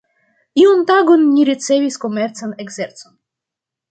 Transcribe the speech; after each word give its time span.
Iun 0.61 0.79
tagon 0.91 1.25
ni 1.35 1.43
ricevis 1.51 1.99
komercan 2.05 2.57
ekzercon. 2.65 3.15